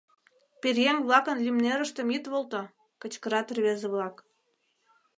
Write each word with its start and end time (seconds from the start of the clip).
Пӧръеҥ-влакын 0.61 1.37
лӱмнерыштым 1.45 2.07
ит 2.15 2.25
волто!— 2.31 2.61
кычкырат 3.01 3.47
рвезе-влак. 3.55 4.15